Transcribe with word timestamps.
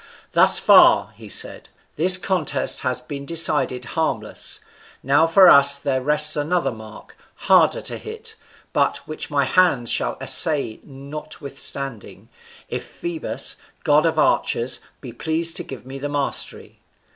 "Thus 0.31 0.57
far," 0.57 1.11
he 1.15 1.29
said, 1.29 1.69
"this 1.95 2.17
contest 2.17 2.79
has 2.79 2.99
been 3.01 3.23
decided 3.23 3.85
harmless: 3.93 4.61
now 5.03 5.27
for 5.27 5.47
us 5.47 5.77
there 5.77 6.01
rests 6.01 6.35
another 6.35 6.71
mark, 6.71 7.15
harder 7.35 7.81
to 7.81 7.97
hit, 7.99 8.33
but 8.73 8.97
which 9.07 9.29
my 9.29 9.43
hands 9.43 9.91
shall 9.91 10.17
essay 10.19 10.79
notwithstanding, 10.83 12.29
if 12.67 12.83
Phoebus, 12.83 13.57
god 13.83 14.07
of 14.07 14.17
archers, 14.17 14.79
be 15.01 15.13
pleased 15.13 15.55
to 15.57 15.63
give 15.63 15.85
me 15.85 15.99
the 15.99 16.09
mastery." 16.09 16.79